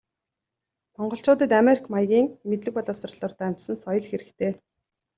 Монголчуудад 0.97 1.51
америк 1.61 1.83
маягийн 1.93 2.27
мэдлэг 2.47 2.73
боловсролоор 2.75 3.31
дамжсан 3.39 3.75
соёл 3.83 4.05
хэрэгтэй. 4.09 4.51